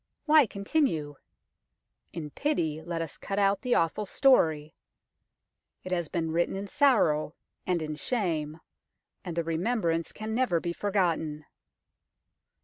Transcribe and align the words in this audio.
Why 0.25 0.47
continue? 0.47 1.17
In 2.11 2.31
pity, 2.31 2.81
let 2.81 3.03
us 3.03 3.19
cut 3.19 3.37
out 3.37 3.61
the 3.61 3.75
awful 3.75 4.07
story. 4.07 4.73
It 5.83 5.91
has 5.91 6.07
been 6.09 6.31
written 6.31 6.55
in 6.55 6.65
sorrow 6.65 7.35
and 7.67 7.83
in 7.83 7.95
shame, 7.97 8.61
and 9.23 9.35
the 9.37 9.43
remembrance 9.43 10.11
can 10.11 10.33
never 10.33 10.59
be 10.59 10.73
forgotten. 10.73 11.45